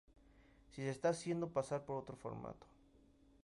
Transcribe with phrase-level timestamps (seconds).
[0.71, 2.65] Si se está haciendo pasar por otro formato.